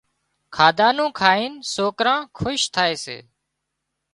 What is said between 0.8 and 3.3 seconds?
نُون کائين سوڪران خوش ٿائي سي